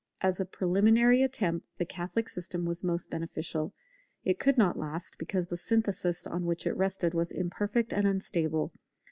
As 0.21 0.39
a 0.39 0.45
preliminary 0.45 1.21
attempt 1.21 1.67
the 1.77 1.85
Catholic 1.85 2.27
system 2.27 2.65
was 2.65 2.83
most 2.83 3.11
beneficial; 3.11 3.71
but 4.23 4.31
it 4.31 4.39
could 4.39 4.57
not 4.57 4.75
last, 4.75 5.19
because 5.19 5.49
the 5.49 5.57
synthesis 5.57 6.25
on 6.25 6.47
which 6.47 6.65
it 6.65 6.75
rested 6.75 7.13
was 7.13 7.31
imperfect 7.31 7.93
and 7.93 8.07
unstable. 8.07 8.73